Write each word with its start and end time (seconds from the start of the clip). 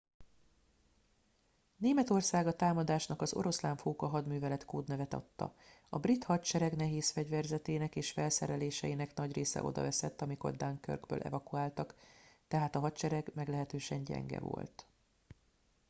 németország 1.77 2.47
a 2.47 2.55
támadásnak 2.55 3.21
az 3.21 3.33
oroszlánfóka 3.33 4.07
hadművelet 4.07 4.65
kódnevet 4.65 5.13
adta 5.13 5.55
a 5.89 5.99
brit 5.99 6.23
hadsereg 6.23 6.75
nehézfegyverzetének 6.75 7.95
és 7.95 8.11
felszereléseinek 8.11 9.13
nagy 9.15 9.33
része 9.33 9.63
odaveszett 9.63 10.21
amikor 10.21 10.55
dunkirkből 10.55 11.21
evakuáltak 11.21 11.95
tehát 12.47 12.75
a 12.75 12.79
hadsereg 12.79 13.31
meglehetősen 13.35 14.03
gyenge 14.03 14.39
volt 14.39 14.85